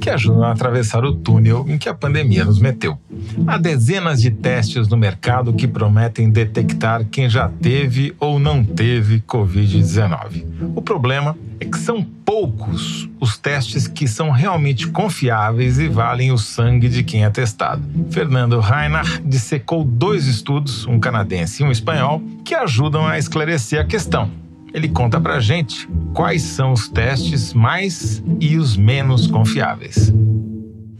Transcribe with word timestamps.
que 0.00 0.10
ajudam 0.10 0.44
a 0.44 0.52
atravessar 0.52 1.04
o 1.04 1.14
túnel 1.14 1.66
em 1.68 1.76
que 1.76 1.88
a 1.88 1.94
pandemia 1.94 2.44
nos 2.44 2.58
meteu. 2.58 2.98
Há 3.46 3.58
dezenas 3.58 4.20
de 4.22 4.30
testes 4.30 4.88
no 4.88 4.96
mercado 4.96 5.52
que 5.52 5.68
prometem 5.68 6.30
detectar 6.30 7.04
quem 7.04 7.28
já 7.28 7.48
teve 7.48 8.14
ou 8.18 8.38
não 8.38 8.64
teve 8.64 9.20
Covid-19. 9.20 10.44
O 10.74 10.80
problema 10.80 11.36
é 11.60 11.66
que 11.66 11.78
são 11.78 12.02
poucos 12.02 13.08
os 13.20 13.36
testes 13.36 13.86
que 13.86 14.08
são 14.08 14.30
realmente 14.30 14.86
confiáveis 14.88 15.78
e 15.78 15.88
valem 15.88 16.32
o 16.32 16.38
sangue 16.38 16.88
de 16.88 17.02
quem 17.02 17.24
é 17.24 17.30
testado. 17.30 17.82
Fernando 18.10 18.58
Reinhardt 18.58 19.20
dissecou 19.24 19.84
dois 19.84 20.26
estudos, 20.26 20.86
um 20.86 20.98
canadense 20.98 21.62
e 21.62 21.66
um 21.66 21.70
espanhol, 21.70 22.22
que 22.44 22.54
ajudam 22.54 23.06
a 23.06 23.18
esclarecer 23.18 23.80
a 23.80 23.84
questão. 23.84 24.30
Ele 24.72 24.88
conta 24.88 25.20
pra 25.20 25.40
gente 25.40 25.88
quais 26.14 26.42
são 26.42 26.72
os 26.72 26.88
testes 26.88 27.52
mais 27.52 28.22
e 28.40 28.56
os 28.56 28.76
menos 28.76 29.26
confiáveis. 29.26 30.12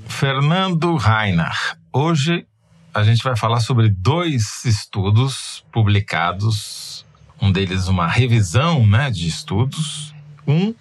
Fernando 0.06 0.96
Reinhardt, 0.96 1.76
hoje 1.92 2.46
a 2.92 3.02
gente 3.04 3.22
vai 3.22 3.36
falar 3.36 3.60
sobre 3.60 3.88
dois 3.88 4.64
estudos 4.64 5.64
publicados, 5.72 7.06
um 7.40 7.50
deles 7.52 7.86
uma 7.86 8.08
revisão 8.08 8.86
né, 8.86 9.10
de 9.10 9.28
estudos, 9.28 10.12
um 10.46 10.74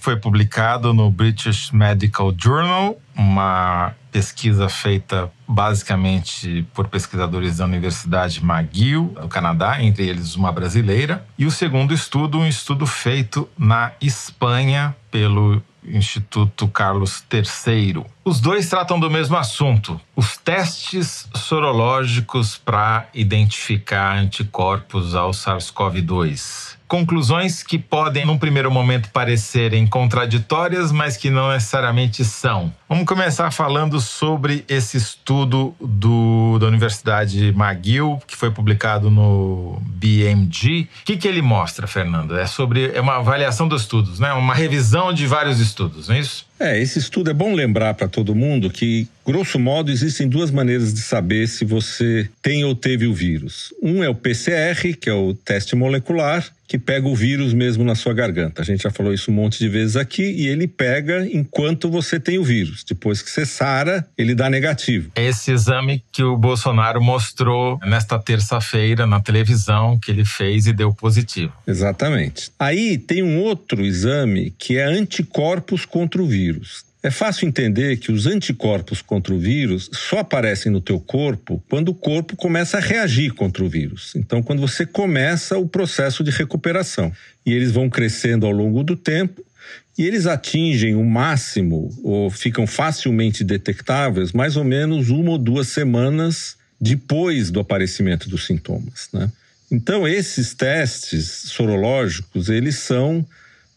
foi 0.00 0.16
publicado 0.16 0.94
no 0.94 1.10
British 1.10 1.70
Medical 1.70 2.34
Journal, 2.36 2.98
uma 3.14 3.94
pesquisa 4.10 4.68
feita 4.68 5.30
basicamente 5.46 6.66
por 6.74 6.88
pesquisadores 6.88 7.58
da 7.58 7.66
Universidade 7.66 8.40
McGill, 8.42 9.14
do 9.20 9.28
Canadá, 9.28 9.82
entre 9.82 10.08
eles 10.08 10.34
uma 10.34 10.50
brasileira, 10.50 11.24
e 11.38 11.46
o 11.46 11.50
segundo 11.50 11.92
estudo, 11.92 12.38
um 12.38 12.46
estudo 12.46 12.86
feito 12.86 13.48
na 13.58 13.92
Espanha 14.00 14.96
pelo 15.10 15.62
Instituto 15.84 16.66
Carlos 16.68 17.22
III. 17.32 18.04
Os 18.24 18.40
dois 18.40 18.68
tratam 18.68 18.98
do 18.98 19.10
mesmo 19.10 19.36
assunto: 19.36 20.00
os 20.16 20.36
testes 20.36 21.28
sorológicos 21.34 22.56
para 22.56 23.06
identificar 23.14 24.16
anticorpos 24.16 25.14
ao 25.14 25.30
SARS-CoV-2 25.30 26.79
conclusões 26.90 27.62
que 27.62 27.78
podem, 27.78 28.26
num 28.26 28.36
primeiro 28.36 28.68
momento, 28.68 29.10
parecerem 29.10 29.86
contraditórias, 29.86 30.90
mas 30.90 31.16
que 31.16 31.30
não 31.30 31.52
necessariamente 31.52 32.24
são. 32.24 32.74
Vamos 32.88 33.04
começar 33.04 33.52
falando 33.52 34.00
sobre 34.00 34.64
esse 34.68 34.96
estudo 34.96 35.72
do, 35.80 36.58
da 36.58 36.66
Universidade 36.66 37.54
McGill, 37.56 38.20
que 38.26 38.34
foi 38.36 38.50
publicado 38.50 39.08
no 39.08 39.80
BMG. 39.86 40.88
O 41.02 41.04
que, 41.04 41.16
que 41.16 41.28
ele 41.28 41.40
mostra, 41.40 41.86
Fernando? 41.86 42.36
É 42.36 42.44
sobre 42.44 42.90
é 42.92 43.00
uma 43.00 43.18
avaliação 43.18 43.68
dos 43.68 43.82
estudos, 43.82 44.18
né? 44.18 44.32
uma 44.32 44.52
revisão 44.52 45.12
de 45.12 45.28
vários 45.28 45.60
estudos, 45.60 46.08
não 46.08 46.16
é 46.16 46.18
isso? 46.18 46.50
É, 46.58 46.78
esse 46.78 46.98
estudo 46.98 47.30
é 47.30 47.32
bom 47.32 47.54
lembrar 47.54 47.94
para 47.94 48.06
todo 48.06 48.34
mundo 48.34 48.68
que, 48.68 49.08
grosso 49.24 49.58
modo, 49.58 49.90
existem 49.90 50.28
duas 50.28 50.50
maneiras 50.50 50.92
de 50.92 51.00
saber 51.00 51.48
se 51.48 51.64
você 51.64 52.28
tem 52.42 52.64
ou 52.64 52.74
teve 52.74 53.06
o 53.06 53.14
vírus. 53.14 53.72
Um 53.82 54.04
é 54.04 54.08
o 54.10 54.14
PCR, 54.14 54.94
que 55.00 55.08
é 55.08 55.14
o 55.14 55.32
teste 55.32 55.74
molecular, 55.74 56.44
que 56.70 56.78
pega 56.78 57.08
o 57.08 57.16
vírus 57.16 57.52
mesmo 57.52 57.82
na 57.82 57.96
sua 57.96 58.14
garganta. 58.14 58.62
A 58.62 58.64
gente 58.64 58.84
já 58.84 58.92
falou 58.92 59.12
isso 59.12 59.32
um 59.32 59.34
monte 59.34 59.58
de 59.58 59.68
vezes 59.68 59.96
aqui 59.96 60.22
e 60.22 60.46
ele 60.46 60.68
pega 60.68 61.26
enquanto 61.26 61.90
você 61.90 62.20
tem 62.20 62.38
o 62.38 62.44
vírus. 62.44 62.84
Depois 62.84 63.20
que 63.20 63.28
você 63.28 63.44
sara, 63.44 64.06
ele 64.16 64.36
dá 64.36 64.48
negativo. 64.48 65.10
Esse 65.16 65.50
exame 65.50 66.04
que 66.12 66.22
o 66.22 66.36
Bolsonaro 66.36 67.02
mostrou 67.02 67.76
nesta 67.84 68.20
terça-feira 68.20 69.04
na 69.04 69.18
televisão 69.18 69.98
que 69.98 70.12
ele 70.12 70.24
fez 70.24 70.68
e 70.68 70.72
deu 70.72 70.94
positivo. 70.94 71.52
Exatamente. 71.66 72.52
Aí 72.56 72.96
tem 72.98 73.20
um 73.20 73.40
outro 73.40 73.84
exame 73.84 74.54
que 74.56 74.78
é 74.78 74.84
anticorpos 74.84 75.84
contra 75.84 76.22
o 76.22 76.26
vírus. 76.26 76.88
É 77.02 77.10
fácil 77.10 77.48
entender 77.48 77.96
que 77.96 78.12
os 78.12 78.26
anticorpos 78.26 79.00
contra 79.00 79.32
o 79.32 79.38
vírus 79.38 79.88
só 79.90 80.18
aparecem 80.18 80.70
no 80.70 80.82
teu 80.82 81.00
corpo 81.00 81.62
quando 81.66 81.88
o 81.88 81.94
corpo 81.94 82.36
começa 82.36 82.76
a 82.76 82.80
reagir 82.80 83.32
contra 83.32 83.64
o 83.64 83.68
vírus. 83.70 84.12
Então, 84.14 84.42
quando 84.42 84.60
você 84.60 84.84
começa 84.84 85.56
o 85.56 85.66
processo 85.66 86.22
de 86.22 86.30
recuperação. 86.30 87.10
E 87.46 87.54
eles 87.54 87.72
vão 87.72 87.88
crescendo 87.88 88.44
ao 88.44 88.52
longo 88.52 88.84
do 88.84 88.96
tempo 88.96 89.42
e 89.96 90.06
eles 90.06 90.26
atingem 90.26 90.94
o 90.94 91.02
máximo 91.02 91.90
ou 92.04 92.30
ficam 92.30 92.66
facilmente 92.66 93.42
detectáveis 93.42 94.32
mais 94.32 94.56
ou 94.56 94.64
menos 94.64 95.08
uma 95.08 95.30
ou 95.30 95.38
duas 95.38 95.68
semanas 95.68 96.56
depois 96.78 97.50
do 97.50 97.60
aparecimento 97.60 98.28
dos 98.28 98.44
sintomas, 98.44 99.08
né? 99.12 99.30
Então, 99.72 100.06
esses 100.06 100.52
testes 100.52 101.26
sorológicos, 101.46 102.48
eles 102.48 102.76
são 102.76 103.24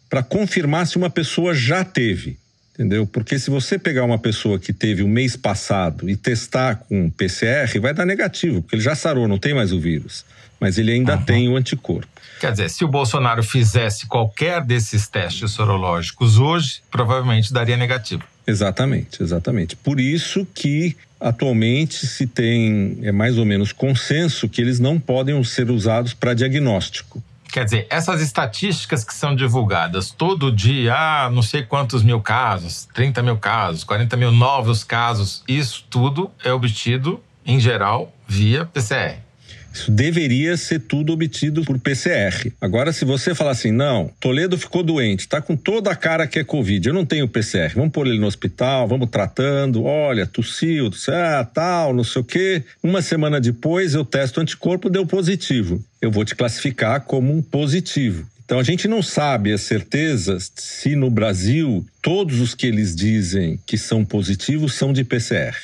para 0.10 0.24
confirmar 0.24 0.88
se 0.88 0.98
uma 0.98 1.10
pessoa 1.10 1.54
já 1.54 1.86
teve 1.86 2.38
entendeu? 2.74 3.06
Porque 3.06 3.38
se 3.38 3.50
você 3.50 3.78
pegar 3.78 4.04
uma 4.04 4.18
pessoa 4.18 4.60
que 4.60 4.74
teve 4.74 5.04
o 5.04 5.08
mês 5.08 5.36
passado 5.36 6.10
e 6.10 6.16
testar 6.16 6.76
com 6.76 7.10
PCR, 7.10 7.80
vai 7.80 7.94
dar 7.94 8.06
negativo, 8.06 8.62
porque 8.62 8.76
ele 8.76 8.84
já 8.84 8.96
sarou, 8.96 9.28
não 9.28 9.38
tem 9.38 9.54
mais 9.54 9.72
o 9.72 9.80
vírus. 9.80 10.26
Mas 10.60 10.78
ele 10.78 10.92
ainda 10.92 11.18
uhum. 11.18 11.24
tem 11.24 11.50
o 11.50 11.58
anticorpo. 11.58 12.08
Quer 12.40 12.52
dizer, 12.52 12.70
se 12.70 12.84
o 12.84 12.88
Bolsonaro 12.88 13.44
fizesse 13.44 14.06
qualquer 14.06 14.62
desses 14.62 15.08
testes 15.08 15.52
sorológicos 15.52 16.38
hoje, 16.38 16.82
provavelmente 16.90 17.54
daria 17.54 17.78
negativo. 17.78 18.24
Exatamente, 18.46 19.22
exatamente. 19.22 19.76
Por 19.76 20.00
isso 20.00 20.46
que 20.54 20.96
atualmente 21.20 22.06
se 22.06 22.28
tem 22.28 22.98
é 23.02 23.12
mais 23.12 23.38
ou 23.38 23.46
menos 23.46 23.72
consenso 23.72 24.50
que 24.50 24.62
eles 24.62 24.80
não 24.80 25.00
podem 25.00 25.42
ser 25.44 25.70
usados 25.70 26.14
para 26.14 26.34
diagnóstico. 26.34 27.24
Quer 27.54 27.66
dizer, 27.66 27.86
essas 27.88 28.20
estatísticas 28.20 29.04
que 29.04 29.14
são 29.14 29.36
divulgadas 29.36 30.10
todo 30.10 30.52
dia, 30.52 30.96
ah, 30.96 31.30
não 31.30 31.44
sei 31.44 31.62
quantos 31.62 32.02
mil 32.02 32.20
casos, 32.20 32.90
30 32.96 33.22
mil 33.22 33.38
casos, 33.38 33.84
40 33.84 34.18
mil 34.18 34.32
novos 34.32 34.84
casos, 34.84 35.44
isso 35.48 35.86
tudo 35.88 36.32
é 36.44 36.52
obtido, 36.52 37.22
em 37.46 37.60
geral, 37.60 38.12
via 38.28 38.66
PCR. 38.66 39.20
Isso 39.74 39.90
deveria 39.90 40.56
ser 40.56 40.82
tudo 40.82 41.12
obtido 41.12 41.64
por 41.64 41.80
PCR. 41.80 42.54
Agora, 42.62 42.94
se 42.94 43.04
você 43.04 43.34
falar 43.34 43.52
assim, 43.52 43.72
não, 43.72 44.12
Toledo 44.20 44.56
ficou 44.56 44.84
doente, 44.84 45.22
está 45.22 45.42
com 45.42 45.56
toda 45.56 45.90
a 45.90 45.96
cara 45.96 46.28
que 46.28 46.38
é 46.38 46.44
Covid, 46.44 46.88
eu 46.88 46.94
não 46.94 47.06
tenho 47.06 47.28
PCR, 47.28 47.74
vamos 47.74 47.92
pôr 47.92 48.06
ele 48.06 48.20
no 48.20 48.28
hospital, 48.28 48.88
vamos 48.88 49.10
tratando, 49.10 49.84
olha, 49.84 50.28
tossiu, 50.28 50.92
tossiu 50.92 51.16
ah, 51.16 51.44
tal, 51.44 51.92
não 51.92 52.04
sei 52.04 52.22
o 52.22 52.26
quê. 52.26 52.64
Uma 52.84 53.02
semana 53.02 53.42
depois 53.42 53.96
eu 53.96 54.06
testo 54.06 54.40
anticorpo, 54.40 54.92
deu 54.92 55.08
positivo. 55.08 55.84
Eu 56.00 56.12
vou 56.12 56.24
te 56.24 56.36
classificar 56.36 57.02
como 57.02 57.36
um 57.36 57.42
positivo. 57.42 58.28
Então 58.46 58.60
a 58.60 58.64
gente 58.64 58.88
não 58.88 59.02
sabe 59.02 59.52
a 59.52 59.58
certeza 59.58 60.38
se 60.56 60.96
no 60.96 61.10
Brasil 61.10 61.84
todos 62.02 62.40
os 62.40 62.54
que 62.54 62.68
eles 62.68 62.96
dizem 62.96 63.60
que 63.66 63.78
são 63.78 64.06
positivos 64.06 64.76
são 64.76 64.94
de 64.94 65.04
PCR. 65.04 65.56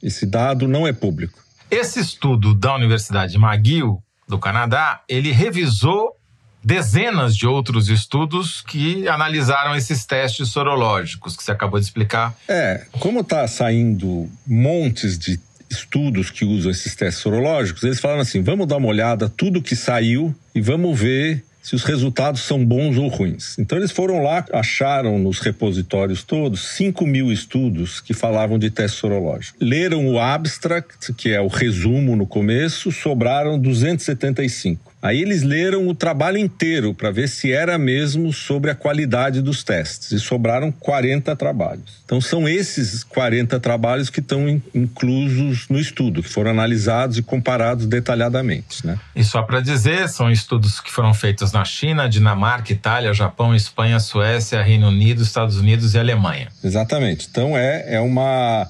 Esse 0.00 0.24
dado 0.24 0.68
não 0.68 0.86
é 0.86 0.92
público. 0.92 1.47
Esse 1.70 2.00
estudo 2.00 2.54
da 2.54 2.74
Universidade 2.74 3.36
McGill, 3.36 4.02
do 4.26 4.38
Canadá, 4.38 5.02
ele 5.08 5.32
revisou 5.32 6.16
dezenas 6.62 7.36
de 7.36 7.46
outros 7.46 7.88
estudos 7.88 8.62
que 8.62 9.08
analisaram 9.08 9.74
esses 9.76 10.04
testes 10.04 10.48
sorológicos 10.48 11.36
que 11.36 11.42
você 11.42 11.52
acabou 11.52 11.78
de 11.78 11.86
explicar. 11.86 12.34
É, 12.48 12.86
como 12.98 13.20
está 13.20 13.46
saindo 13.46 14.30
montes 14.46 15.18
de 15.18 15.40
estudos 15.70 16.30
que 16.30 16.44
usam 16.44 16.70
esses 16.70 16.94
testes 16.94 17.22
sorológicos, 17.22 17.82
eles 17.82 18.00
falaram 18.00 18.22
assim: 18.22 18.42
vamos 18.42 18.66
dar 18.66 18.76
uma 18.76 18.88
olhada 18.88 19.28
tudo 19.28 19.62
que 19.62 19.76
saiu 19.76 20.34
e 20.54 20.60
vamos 20.60 20.98
ver 20.98 21.44
se 21.62 21.74
os 21.74 21.84
resultados 21.84 22.42
são 22.42 22.64
bons 22.64 22.96
ou 22.96 23.08
ruins. 23.08 23.58
Então 23.58 23.76
eles 23.76 23.90
foram 23.90 24.22
lá, 24.22 24.44
acharam 24.52 25.18
nos 25.18 25.40
repositórios 25.40 26.22
todos 26.22 26.60
5 26.76 27.06
mil 27.06 27.30
estudos 27.32 28.00
que 28.00 28.14
falavam 28.14 28.58
de 28.58 28.70
teste 28.70 28.98
sorológico. 28.98 29.58
Leram 29.60 30.06
o 30.08 30.18
abstract, 30.18 31.12
que 31.14 31.30
é 31.30 31.40
o 31.40 31.48
resumo 31.48 32.16
no 32.16 32.26
começo, 32.26 32.90
sobraram 32.90 33.58
275. 33.58 34.87
Aí 35.00 35.22
eles 35.22 35.42
leram 35.42 35.86
o 35.86 35.94
trabalho 35.94 36.38
inteiro 36.38 36.92
para 36.92 37.10
ver 37.10 37.28
se 37.28 37.52
era 37.52 37.78
mesmo 37.78 38.32
sobre 38.32 38.70
a 38.70 38.74
qualidade 38.74 39.40
dos 39.40 39.62
testes 39.62 40.10
e 40.10 40.18
sobraram 40.18 40.72
40 40.72 41.34
trabalhos. 41.36 42.02
Então 42.04 42.20
são 42.20 42.48
esses 42.48 43.04
40 43.04 43.60
trabalhos 43.60 44.10
que 44.10 44.20
estão 44.20 44.48
inclusos 44.74 45.68
no 45.68 45.78
estudo, 45.78 46.22
que 46.22 46.28
foram 46.28 46.50
analisados 46.50 47.16
e 47.16 47.22
comparados 47.22 47.86
detalhadamente. 47.86 48.84
Né? 48.84 48.98
E 49.14 49.22
só 49.22 49.42
para 49.42 49.60
dizer, 49.60 50.08
são 50.08 50.30
estudos 50.30 50.80
que 50.80 50.90
foram 50.90 51.14
feitos 51.14 51.52
na 51.52 51.64
China, 51.64 52.08
Dinamarca, 52.08 52.72
Itália, 52.72 53.14
Japão, 53.14 53.54
Espanha, 53.54 54.00
Suécia, 54.00 54.62
Reino 54.62 54.88
Unido, 54.88 55.22
Estados 55.22 55.56
Unidos 55.58 55.94
e 55.94 55.98
Alemanha. 55.98 56.48
Exatamente. 56.62 57.28
Então 57.30 57.56
é, 57.56 57.94
é 57.94 58.00
uma 58.00 58.68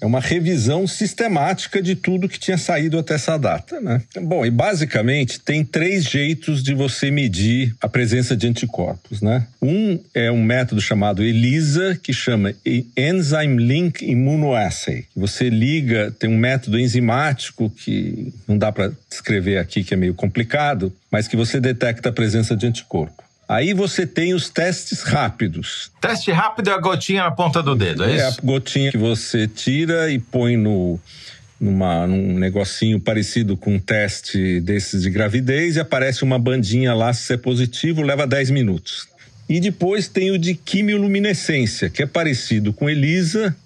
É 0.00 0.06
uma 0.06 0.20
revisão 0.20 0.86
sistemática 0.86 1.82
de 1.82 1.94
tudo 1.94 2.28
que 2.28 2.38
tinha 2.38 2.56
saído 2.56 2.98
até 2.98 3.14
essa 3.14 3.36
data, 3.38 3.80
né? 3.80 4.00
Bom, 4.22 4.46
e 4.46 4.50
basicamente 4.50 5.38
tem 5.38 5.64
três 5.64 6.04
jeitos 6.04 6.62
de 6.62 6.74
você 6.74 7.10
medir 7.10 7.74
a 7.80 7.88
presença 7.88 8.36
de 8.36 8.46
anticorpos, 8.46 9.20
né? 9.20 9.46
Um 9.60 9.98
é 10.14 10.30
um 10.30 10.42
método 10.42 10.80
chamado 10.80 11.22
ELISA, 11.22 11.98
que 12.02 12.12
chama 12.12 12.54
Enzyme 12.96 13.62
Link 13.62 14.02
Immunoassay. 14.02 15.04
Você 15.14 15.50
liga, 15.50 16.10
tem 16.18 16.30
um 16.30 16.38
método 16.38 16.78
enzimático 16.78 17.68
que 17.68 18.32
não 18.48 18.56
dá 18.56 18.72
para 18.72 18.92
descrever 19.08 19.58
aqui, 19.58 19.84
que 19.84 19.92
é 19.92 19.96
meio 19.96 20.14
complicado, 20.14 20.92
mas 21.10 21.28
que 21.28 21.36
você 21.36 21.60
detecta 21.60 22.08
a 22.08 22.12
presença 22.12 22.56
de 22.56 22.66
anticorpo. 22.66 23.29
Aí 23.50 23.74
você 23.74 24.06
tem 24.06 24.32
os 24.32 24.48
testes 24.48 25.02
rápidos. 25.02 25.90
Teste 26.00 26.30
rápido 26.30 26.70
é 26.70 26.72
a 26.72 26.78
gotinha 26.78 27.24
na 27.24 27.32
ponta 27.32 27.60
do 27.60 27.74
dedo, 27.74 28.04
é, 28.04 28.12
é 28.12 28.14
isso? 28.14 28.24
É 28.24 28.28
a 28.28 28.36
gotinha 28.44 28.92
que 28.92 28.96
você 28.96 29.48
tira 29.48 30.08
e 30.08 30.20
põe 30.20 30.56
no, 30.56 31.00
numa, 31.60 32.06
num 32.06 32.38
negocinho 32.38 33.00
parecido 33.00 33.56
com 33.56 33.74
um 33.74 33.80
teste 33.80 34.60
desses 34.60 35.02
de 35.02 35.10
gravidez 35.10 35.74
e 35.74 35.80
aparece 35.80 36.22
uma 36.22 36.38
bandinha 36.38 36.94
lá, 36.94 37.12
se 37.12 37.34
é 37.34 37.36
positivo, 37.36 38.02
leva 38.02 38.24
10 38.24 38.50
minutos. 38.50 39.08
E 39.48 39.58
depois 39.58 40.06
tem 40.06 40.30
o 40.30 40.38
de 40.38 40.54
quimioluminescência, 40.54 41.90
que 41.90 42.04
é 42.04 42.06
parecido 42.06 42.72
com 42.72 42.88
ELISA, 42.88 43.56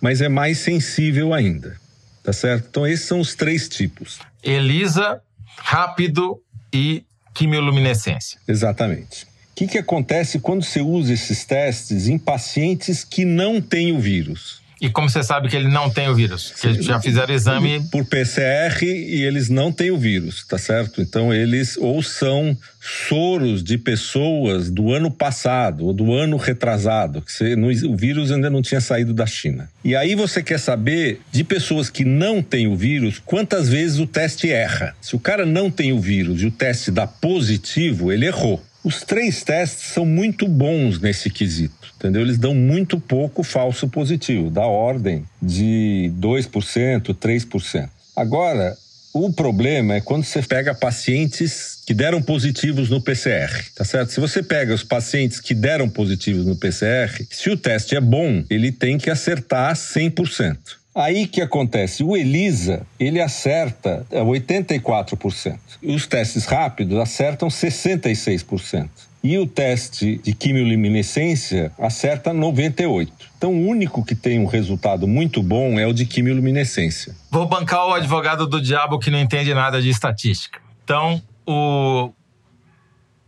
mas 0.00 0.22
é 0.22 0.28
mais 0.30 0.56
sensível 0.56 1.34
ainda. 1.34 1.76
Tá 2.24 2.32
certo? 2.32 2.68
Então 2.70 2.86
esses 2.86 3.04
são 3.04 3.20
os 3.20 3.34
três 3.34 3.68
tipos. 3.68 4.20
ELISA, 4.42 5.20
rápido 5.58 6.40
e 6.72 7.04
quimioluminescência. 7.38 8.40
Exatamente. 8.48 9.24
O 9.24 9.28
que, 9.54 9.68
que 9.68 9.78
acontece 9.78 10.40
quando 10.40 10.64
você 10.64 10.80
usa 10.80 11.12
esses 11.12 11.44
testes 11.44 12.08
em 12.08 12.18
pacientes 12.18 13.04
que 13.04 13.24
não 13.24 13.60
têm 13.60 13.92
o 13.92 14.00
vírus? 14.00 14.60
E 14.80 14.88
como 14.88 15.08
você 15.08 15.22
sabe 15.22 15.48
que 15.48 15.56
ele 15.56 15.68
não 15.68 15.90
tem 15.90 16.08
o 16.08 16.14
vírus? 16.14 16.52
Que 16.52 16.80
já 16.82 17.00
fizeram 17.00 17.34
exame. 17.34 17.82
Por 17.90 18.04
PCR 18.04 18.82
e 18.82 19.24
eles 19.24 19.48
não 19.48 19.72
têm 19.72 19.90
o 19.90 19.98
vírus, 19.98 20.44
tá 20.46 20.56
certo? 20.56 21.00
Então 21.00 21.34
eles 21.34 21.76
ou 21.76 22.02
são 22.02 22.56
soros 22.80 23.62
de 23.62 23.76
pessoas 23.76 24.70
do 24.70 24.92
ano 24.92 25.10
passado 25.10 25.86
ou 25.86 25.92
do 25.92 26.14
ano 26.14 26.36
retrasado, 26.36 27.20
que 27.22 27.32
você, 27.32 27.54
o 27.54 27.96
vírus 27.96 28.30
ainda 28.30 28.48
não 28.48 28.62
tinha 28.62 28.80
saído 28.80 29.12
da 29.12 29.26
China. 29.26 29.68
E 29.84 29.96
aí 29.96 30.14
você 30.14 30.42
quer 30.42 30.58
saber 30.58 31.20
de 31.32 31.42
pessoas 31.42 31.90
que 31.90 32.04
não 32.04 32.42
têm 32.42 32.66
o 32.66 32.76
vírus, 32.76 33.20
quantas 33.24 33.68
vezes 33.68 33.98
o 33.98 34.06
teste 34.06 34.50
erra. 34.50 34.94
Se 35.00 35.16
o 35.16 35.18
cara 35.18 35.44
não 35.44 35.70
tem 35.70 35.92
o 35.92 36.00
vírus 36.00 36.42
e 36.42 36.46
o 36.46 36.50
teste 36.50 36.90
dá 36.90 37.06
positivo, 37.06 38.12
ele 38.12 38.26
errou. 38.26 38.62
Os 38.84 39.02
três 39.02 39.42
testes 39.42 39.92
são 39.92 40.06
muito 40.06 40.46
bons 40.46 41.00
nesse 41.00 41.28
quesito, 41.30 41.92
entendeu? 41.96 42.22
Eles 42.22 42.38
dão 42.38 42.54
muito 42.54 43.00
pouco 43.00 43.42
falso 43.42 43.88
positivo, 43.88 44.50
da 44.50 44.66
ordem 44.66 45.24
de 45.42 46.12
2%, 46.18 47.14
3%. 47.14 47.88
Agora, 48.14 48.76
o 49.12 49.32
problema 49.32 49.94
é 49.94 50.00
quando 50.00 50.24
você 50.24 50.42
pega 50.42 50.74
pacientes 50.74 51.78
que 51.86 51.94
deram 51.94 52.22
positivos 52.22 52.88
no 52.88 53.00
PCR, 53.00 53.64
tá 53.74 53.84
certo? 53.84 54.12
Se 54.12 54.20
você 54.20 54.42
pega 54.42 54.74
os 54.74 54.84
pacientes 54.84 55.40
que 55.40 55.54
deram 55.54 55.88
positivos 55.88 56.46
no 56.46 56.56
PCR, 56.56 57.26
se 57.30 57.50
o 57.50 57.56
teste 57.56 57.96
é 57.96 58.00
bom, 58.00 58.44
ele 58.48 58.70
tem 58.70 58.98
que 58.98 59.10
acertar 59.10 59.74
100%. 59.74 60.56
Aí 60.98 61.28
que 61.28 61.40
acontece? 61.40 62.02
O 62.02 62.16
ELISA, 62.16 62.84
ele 62.98 63.20
acerta 63.20 64.04
84%. 64.10 65.56
E 65.80 65.94
os 65.94 66.08
testes 66.08 66.44
rápidos 66.44 66.98
acertam 66.98 67.46
66%. 67.46 68.88
E 69.22 69.38
o 69.38 69.46
teste 69.46 70.18
de 70.18 70.34
quimioluminescência 70.34 71.70
acerta 71.78 72.32
98%. 72.34 73.12
Então, 73.36 73.52
o 73.52 73.68
único 73.68 74.04
que 74.04 74.16
tem 74.16 74.40
um 74.40 74.46
resultado 74.46 75.06
muito 75.06 75.40
bom 75.40 75.78
é 75.78 75.86
o 75.86 75.92
de 75.92 76.04
quimioluminescência. 76.04 77.14
Vou 77.30 77.46
bancar 77.46 77.86
o 77.86 77.94
advogado 77.94 78.44
do 78.44 78.60
diabo 78.60 78.98
que 78.98 79.08
não 79.08 79.20
entende 79.20 79.54
nada 79.54 79.80
de 79.80 79.90
estatística. 79.90 80.60
Então, 80.82 81.22
o, 81.46 82.10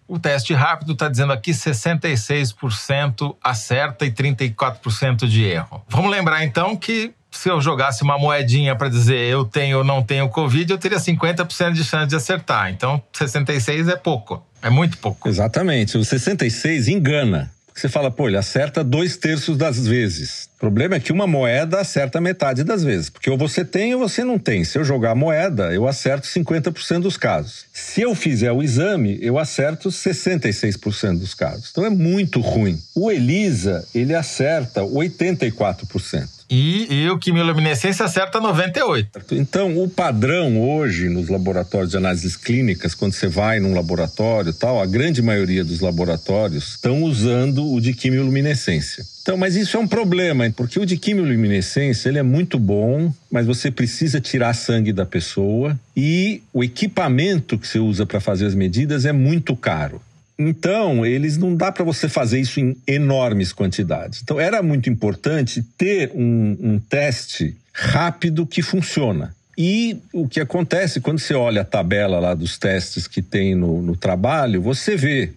o 0.09 0.19
teste 0.19 0.53
rápido 0.55 0.95
está 0.95 1.09
dizendo 1.09 1.33
aqui 1.33 1.53
66% 1.53 3.37
acerta 3.41 4.05
e 4.05 4.11
34% 4.11 5.29
de 5.29 5.45
erro. 5.45 5.85
Vamos 5.89 6.11
lembrar 6.11 6.43
então 6.43 6.75
que 6.75 7.15
se 7.31 7.49
eu 7.49 7.61
jogasse 7.61 8.03
uma 8.03 8.19
moedinha 8.19 8.75
para 8.75 8.89
dizer 8.89 9.19
eu 9.19 9.45
tenho 9.45 9.79
ou 9.79 9.85
não 9.85 10.03
tenho 10.03 10.29
Covid, 10.29 10.73
eu 10.73 10.79
teria 10.79 10.99
50% 10.99 11.73
de 11.73 11.85
chance 11.85 12.09
de 12.09 12.17
acertar. 12.17 12.71
Então, 12.71 13.03
66 13.13 13.89
é 13.89 13.97
pouco. 13.97 14.43
É 14.63 14.69
muito 14.69 14.99
pouco. 14.99 15.29
Exatamente. 15.29 15.97
O 15.97 16.05
66 16.05 16.89
engana. 16.89 17.51
Você 17.75 17.89
fala, 17.89 18.11
pô, 18.11 18.29
ele 18.29 18.37
acerta 18.37 18.85
dois 18.85 19.17
terços 19.17 19.57
das 19.57 19.87
vezes. 19.87 20.51
O 20.57 20.61
problema 20.61 20.97
é 20.97 21.01
que 21.01 21.13
uma 21.13 21.27
moeda 21.27 21.81
acerta 21.81 22.21
metade 22.21 22.63
das 22.63 22.85
vezes. 22.85 23.09
Porque 23.09 23.31
ou 23.31 23.39
você 23.39 23.65
tem 23.65 23.95
ou 23.95 24.01
você 24.01 24.23
não 24.23 24.39
tem. 24.39 24.65
Se 24.65 24.77
eu 24.77 24.85
jogar 24.85 25.15
moeda, 25.15 25.73
eu 25.73 25.89
acerto 25.89 26.27
50% 26.27 27.01
dos 27.01 27.17
casos. 27.17 27.65
Se 27.73 28.03
eu 28.03 28.15
fizer 28.15 28.53
o 28.53 28.63
exame, 28.63 29.19
eu 29.23 29.39
acerto 29.39 29.89
66% 29.89 31.19
dos 31.19 31.33
casos. 31.33 31.71
Então 31.71 31.87
é 31.87 31.91
muito 31.91 32.41
ruim. 32.41 32.79
O 32.95 33.11
ELISA, 33.11 33.87
ele 33.95 34.15
acerta 34.15 34.83
84%. 34.83 36.40
E, 36.51 36.93
e 36.93 37.09
o 37.09 37.17
quimioluminescência 37.17 38.05
acerta 38.05 38.41
98. 38.41 39.21
Então, 39.33 39.81
o 39.81 39.89
padrão 39.89 40.61
hoje 40.61 41.09
nos 41.09 41.29
laboratórios 41.29 41.93
de 41.93 41.97
análises 41.97 42.37
clínicas, 42.37 42.93
quando 42.93 43.13
você 43.13 43.29
vai 43.29 43.61
num 43.61 43.73
laboratório 43.73 44.53
tal, 44.53 44.83
a 44.83 44.87
grande 44.87 45.23
maioria 45.23 45.63
dos 45.63 45.79
laboratórios 45.79 46.71
estão 46.71 47.05
usando 47.05 47.65
o 47.73 47.81
de 47.81 47.95
quimioluminescência. 47.95 49.05
Então, 49.23 49.37
mas 49.37 49.55
isso 49.55 49.77
é 49.77 49.81
um 49.81 49.87
problema, 49.87 50.51
porque 50.57 50.81
o 50.81 50.85
de 50.85 50.97
quimioluminescência 50.97 52.09
ele 52.09 52.19
é 52.19 52.23
muito 52.23 52.59
bom, 52.59 53.13
mas 53.31 53.47
você 53.47 53.71
precisa 53.71 54.21
tirar 54.21 54.53
sangue 54.55 54.93
da 54.93 55.07
pessoa 55.07 55.79
e 55.97 56.43
o 56.53 56.65
equipamento 56.65 57.57
que 57.57 57.69
você 57.69 57.79
usa 57.79 58.05
para 58.05 58.19
fazer 58.19 58.47
as 58.47 58.57
medidas 58.57 59.05
é 59.05 59.13
muito 59.13 59.55
caro. 59.55 60.01
Então, 60.43 61.05
eles 61.05 61.37
não 61.37 61.55
dá 61.55 61.71
para 61.71 61.85
você 61.85 62.09
fazer 62.09 62.41
isso 62.41 62.61
em 62.61 62.75
enormes 62.87 63.53
quantidades. 63.53 64.23
Então, 64.23 64.41
era 64.41 64.63
muito 64.63 64.89
importante 64.89 65.63
ter 65.77 66.11
um, 66.15 66.57
um 66.59 66.79
teste 66.79 67.55
rápido 67.75 68.47
que 68.47 68.63
funciona. 68.63 69.35
E 69.59 69.99
o 70.15 70.27
que 70.27 70.41
acontece 70.41 70.99
quando 70.99 71.19
você 71.19 71.35
olha 71.35 71.61
a 71.61 71.65
tabela 71.65 72.19
lá 72.19 72.33
dos 72.33 72.57
testes 72.57 73.07
que 73.07 73.21
tem 73.21 73.55
no, 73.55 73.83
no 73.83 73.95
trabalho, 73.95 74.63
você 74.63 74.97
vê 74.97 75.35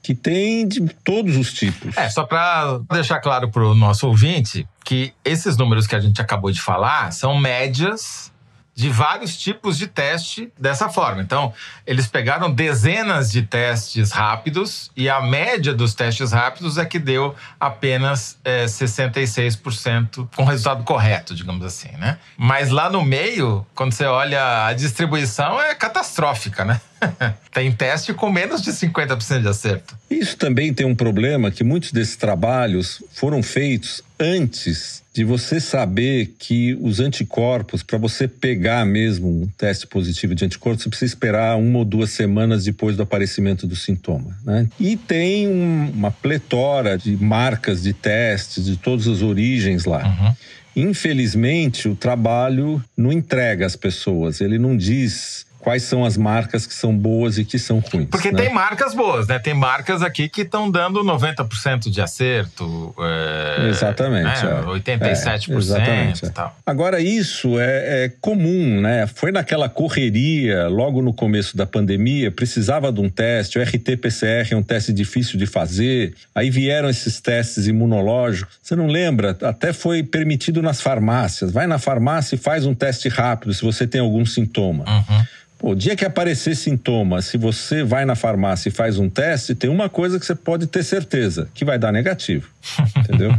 que 0.00 0.14
tem 0.14 0.68
de 0.68 0.80
todos 1.02 1.36
os 1.36 1.52
tipos. 1.52 1.96
É, 1.96 2.08
só 2.08 2.22
para 2.22 2.78
deixar 2.92 3.18
claro 3.18 3.50
para 3.50 3.64
o 3.64 3.74
nosso 3.74 4.06
ouvinte 4.06 4.64
que 4.84 5.12
esses 5.24 5.56
números 5.56 5.88
que 5.88 5.96
a 5.96 6.00
gente 6.00 6.22
acabou 6.22 6.52
de 6.52 6.62
falar 6.62 7.10
são 7.10 7.36
médias 7.36 8.30
de 8.76 8.90
vários 8.90 9.38
tipos 9.38 9.78
de 9.78 9.86
teste 9.86 10.52
dessa 10.58 10.90
forma. 10.90 11.22
Então, 11.22 11.54
eles 11.86 12.06
pegaram 12.06 12.52
dezenas 12.52 13.32
de 13.32 13.40
testes 13.40 14.12
rápidos 14.12 14.90
e 14.94 15.08
a 15.08 15.22
média 15.22 15.72
dos 15.72 15.94
testes 15.94 16.30
rápidos 16.30 16.76
é 16.76 16.84
que 16.84 16.98
deu 16.98 17.34
apenas 17.58 18.38
é, 18.44 18.66
66% 18.66 20.28
com 20.36 20.44
resultado 20.44 20.84
correto, 20.84 21.34
digamos 21.34 21.64
assim, 21.64 21.90
né? 21.92 22.18
Mas 22.36 22.68
lá 22.68 22.90
no 22.90 23.02
meio, 23.02 23.66
quando 23.74 23.92
você 23.92 24.04
olha 24.04 24.66
a 24.66 24.74
distribuição, 24.74 25.58
é 25.58 25.74
catastrófica, 25.74 26.62
né? 26.62 26.78
tem 27.52 27.70
teste 27.72 28.12
com 28.14 28.30
menos 28.30 28.62
de 28.62 28.70
50% 28.70 29.42
de 29.42 29.48
acerto. 29.48 29.96
Isso 30.10 30.36
também 30.36 30.72
tem 30.72 30.86
um 30.86 30.94
problema 30.94 31.50
que 31.50 31.64
muitos 31.64 31.92
desses 31.92 32.16
trabalhos 32.16 33.02
foram 33.12 33.42
feitos 33.42 34.02
antes 34.18 35.02
de 35.12 35.24
você 35.24 35.60
saber 35.60 36.34
que 36.38 36.76
os 36.78 37.00
anticorpos, 37.00 37.82
para 37.82 37.96
você 37.96 38.28
pegar 38.28 38.84
mesmo 38.84 39.28
um 39.28 39.48
teste 39.56 39.86
positivo 39.86 40.34
de 40.34 40.44
anticorpos, 40.44 40.82
você 40.82 40.90
precisa 40.90 41.10
esperar 41.10 41.56
uma 41.56 41.78
ou 41.78 41.84
duas 41.86 42.10
semanas 42.10 42.64
depois 42.64 42.96
do 42.96 43.02
aparecimento 43.02 43.66
do 43.66 43.74
sintoma. 43.74 44.36
Né? 44.44 44.68
E 44.78 44.94
tem 44.94 45.48
um, 45.48 45.90
uma 45.90 46.10
pletora 46.10 46.98
de 46.98 47.16
marcas 47.16 47.82
de 47.82 47.94
testes 47.94 48.66
de 48.66 48.76
todas 48.76 49.08
as 49.08 49.22
origens 49.22 49.86
lá. 49.86 50.04
Uhum. 50.06 50.34
Infelizmente, 50.88 51.88
o 51.88 51.96
trabalho 51.96 52.84
não 52.94 53.10
entrega 53.10 53.64
às 53.64 53.74
pessoas, 53.74 54.42
ele 54.42 54.58
não 54.58 54.76
diz 54.76 55.46
quais 55.66 55.82
são 55.82 56.04
as 56.04 56.16
marcas 56.16 56.64
que 56.64 56.72
são 56.72 56.96
boas 56.96 57.38
e 57.38 57.44
que 57.44 57.58
são 57.58 57.80
ruins. 57.80 58.06
Porque 58.08 58.30
né? 58.30 58.44
tem 58.44 58.54
marcas 58.54 58.94
boas, 58.94 59.26
né? 59.26 59.36
Tem 59.40 59.52
marcas 59.52 60.00
aqui 60.00 60.28
que 60.28 60.42
estão 60.42 60.70
dando 60.70 61.02
90% 61.02 61.90
de 61.90 62.00
acerto. 62.00 62.94
É, 62.96 63.68
exatamente. 63.68 64.44
Né? 64.44 64.60
É. 64.60 64.64
87% 64.64 65.50
é, 65.50 65.56
exatamente, 65.56 66.24
e 66.24 66.30
tal. 66.30 66.56
Agora, 66.64 67.00
isso 67.00 67.58
é, 67.58 68.04
é, 68.04 68.12
comum, 68.20 68.80
né? 68.80 69.08
Foi 69.08 69.32
naquela 69.32 69.68
correria, 69.68 70.68
logo 70.68 71.02
no 71.02 71.12
começo 71.12 71.56
da 71.56 71.66
pandemia, 71.66 72.30
precisava 72.30 72.92
de 72.92 73.00
um 73.00 73.08
teste. 73.08 73.58
O 73.58 73.62
RT-PCR 73.62 74.52
é 74.52 74.56
um 74.56 74.62
teste 74.62 74.92
difícil 74.92 75.36
de 75.36 75.46
fazer. 75.46 76.14
Aí 76.32 76.48
vieram 76.48 76.88
esses 76.88 77.20
testes 77.20 77.66
imunológicos. 77.66 78.56
Você 78.62 78.76
não 78.76 78.86
lembra? 78.86 79.36
Até 79.42 79.72
foi 79.72 80.04
permitido 80.04 80.62
nas 80.62 80.80
farmácias. 80.80 81.50
Vai 81.50 81.66
na 81.66 81.80
farmácia 81.80 82.36
e 82.36 82.38
faz 82.38 82.64
um 82.64 82.72
teste 82.72 83.08
rápido 83.08 83.52
se 83.52 83.64
você 83.64 83.84
tem 83.84 84.00
algum 84.00 84.24
sintoma. 84.24 84.84
Uhum. 84.88 85.26
Pô, 85.58 85.70
o 85.70 85.74
dia 85.74 85.96
que 85.96 86.04
aparecer 86.04 86.54
sintoma, 86.54 87.22
se 87.22 87.38
você 87.38 87.82
vai 87.82 88.04
na 88.04 88.14
farmácia 88.14 88.68
e 88.68 88.72
faz 88.72 88.98
um 88.98 89.08
teste, 89.08 89.54
tem 89.54 89.70
uma 89.70 89.88
coisa 89.88 90.20
que 90.20 90.26
você 90.26 90.34
pode 90.34 90.66
ter 90.66 90.82
certeza, 90.82 91.48
que 91.54 91.64
vai 91.64 91.78
dar 91.78 91.92
negativo. 91.92 92.48
entendeu? 92.96 93.34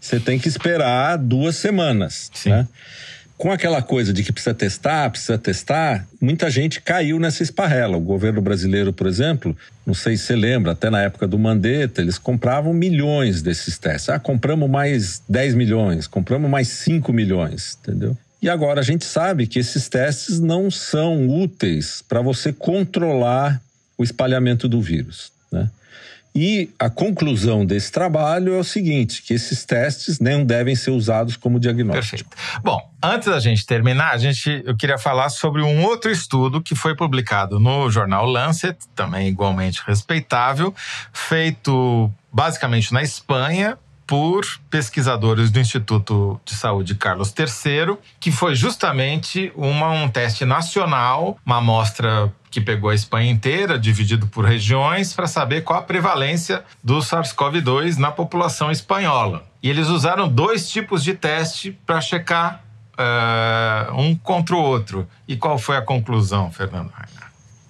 você 0.00 0.20
tem 0.20 0.38
que 0.38 0.46
esperar 0.46 1.16
duas 1.16 1.56
semanas, 1.56 2.30
Sim. 2.32 2.50
né? 2.50 2.68
com 3.36 3.52
aquela 3.52 3.82
coisa 3.82 4.12
de 4.12 4.22
que 4.22 4.32
precisa 4.32 4.54
testar, 4.54 5.10
precisa 5.10 5.36
testar, 5.36 6.06
muita 6.20 6.48
gente 6.50 6.80
caiu 6.80 7.18
nessa 7.18 7.42
esparrela. 7.42 7.96
O 7.96 8.00
governo 8.00 8.40
brasileiro, 8.40 8.92
por 8.92 9.06
exemplo, 9.06 9.56
não 9.84 9.92
sei 9.92 10.16
se 10.16 10.24
você 10.24 10.36
lembra, 10.36 10.72
até 10.72 10.88
na 10.88 11.02
época 11.02 11.28
do 11.28 11.38
Mandetta, 11.38 12.00
eles 12.00 12.18
compravam 12.18 12.72
milhões 12.72 13.42
desses 13.42 13.76
testes. 13.78 14.08
Ah, 14.08 14.18
compramos 14.18 14.70
mais 14.70 15.22
10 15.28 15.54
milhões, 15.54 16.06
compramos 16.06 16.50
mais 16.50 16.68
5 16.68 17.12
milhões, 17.12 17.78
entendeu? 17.82 18.16
E 18.46 18.48
agora 18.48 18.78
a 18.78 18.84
gente 18.84 19.04
sabe 19.04 19.44
que 19.48 19.58
esses 19.58 19.88
testes 19.88 20.38
não 20.38 20.70
são 20.70 21.28
úteis 21.28 22.00
para 22.08 22.22
você 22.22 22.52
controlar 22.52 23.60
o 23.98 24.04
espalhamento 24.04 24.68
do 24.68 24.80
vírus, 24.80 25.32
né? 25.50 25.68
E 26.32 26.70
a 26.78 26.88
conclusão 26.88 27.66
desse 27.66 27.90
trabalho 27.90 28.54
é 28.54 28.58
o 28.58 28.62
seguinte: 28.62 29.20
que 29.22 29.34
esses 29.34 29.64
testes 29.64 30.20
não 30.20 30.44
devem 30.44 30.76
ser 30.76 30.92
usados 30.92 31.36
como 31.36 31.58
diagnóstico. 31.58 32.30
Perfeito. 32.30 32.62
Bom, 32.62 32.88
antes 33.02 33.26
da 33.26 33.40
gente 33.40 33.66
terminar, 33.66 34.12
a 34.12 34.18
gente, 34.18 34.62
eu 34.64 34.76
queria 34.76 34.96
falar 34.96 35.28
sobre 35.28 35.60
um 35.60 35.82
outro 35.82 36.08
estudo 36.08 36.62
que 36.62 36.76
foi 36.76 36.94
publicado 36.94 37.58
no 37.58 37.90
jornal 37.90 38.26
Lancet, 38.26 38.78
também 38.94 39.26
igualmente 39.26 39.82
respeitável, 39.84 40.72
feito 41.12 42.08
basicamente 42.32 42.92
na 42.92 43.02
Espanha 43.02 43.76
por 44.06 44.46
pesquisadores 44.70 45.50
do 45.50 45.58
Instituto 45.58 46.40
de 46.44 46.54
Saúde 46.54 46.94
Carlos 46.94 47.34
III, 47.36 47.96
que 48.20 48.30
foi 48.30 48.54
justamente 48.54 49.52
uma, 49.56 49.90
um 49.90 50.08
teste 50.08 50.44
nacional, 50.44 51.36
uma 51.44 51.58
amostra 51.58 52.32
que 52.50 52.60
pegou 52.60 52.90
a 52.90 52.94
Espanha 52.94 53.30
inteira, 53.30 53.78
dividido 53.78 54.26
por 54.28 54.44
regiões, 54.44 55.12
para 55.12 55.26
saber 55.26 55.62
qual 55.62 55.80
a 55.80 55.82
prevalência 55.82 56.62
do 56.82 56.98
SARS-CoV-2 56.98 57.96
na 57.96 58.12
população 58.12 58.70
espanhola. 58.70 59.44
E 59.62 59.68
eles 59.68 59.88
usaram 59.88 60.28
dois 60.28 60.70
tipos 60.70 61.02
de 61.02 61.12
teste 61.12 61.76
para 61.84 62.00
checar 62.00 62.62
uh, 62.96 64.00
um 64.00 64.14
contra 64.14 64.54
o 64.54 64.60
outro. 64.60 65.08
E 65.26 65.36
qual 65.36 65.58
foi 65.58 65.76
a 65.76 65.82
conclusão, 65.82 66.50
Fernando? 66.50 66.92